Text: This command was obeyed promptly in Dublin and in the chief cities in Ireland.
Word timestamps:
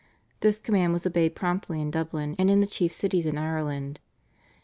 This 0.39 0.59
command 0.59 0.93
was 0.93 1.05
obeyed 1.05 1.35
promptly 1.35 1.79
in 1.79 1.91
Dublin 1.91 2.35
and 2.39 2.49
in 2.49 2.59
the 2.59 2.65
chief 2.65 2.91
cities 2.91 3.27
in 3.27 3.37
Ireland. 3.37 3.99